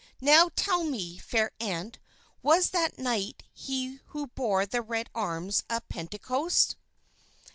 Now, 0.23 0.49
tell 0.55 0.83
me, 0.83 1.19
fair 1.19 1.51
aunt, 1.59 1.99
was 2.41 2.71
that 2.71 2.97
knight 2.97 3.43
he 3.53 3.99
who 4.07 4.25
bore 4.25 4.65
the 4.65 4.81
red 4.81 5.11
arms 5.13 5.63
at 5.69 5.87
Pentecost?" 5.89 6.75